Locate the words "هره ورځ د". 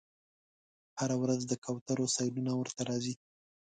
0.99-1.53